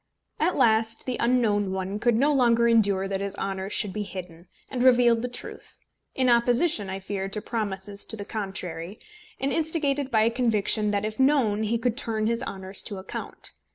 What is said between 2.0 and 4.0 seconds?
no longer endure that his honours should